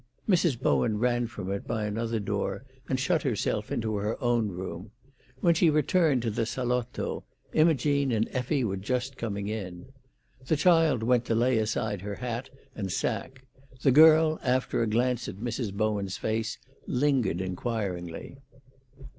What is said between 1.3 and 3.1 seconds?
it by another door, and